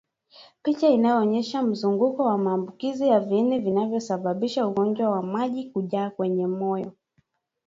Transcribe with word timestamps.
Picha 0.63 0.89
Inaonyesha 0.89 1.61
mzunguko 1.63 2.23
wa 2.25 2.37
maambukizi 2.37 3.07
ya 3.07 3.19
viini 3.19 3.59
vinavyosababisha 3.59 4.67
ugonjwa 4.67 5.09
wa 5.09 5.23
maji 5.23 5.63
kujaa 5.69 6.09
kwenye 6.09 6.47
moyo 6.47 6.91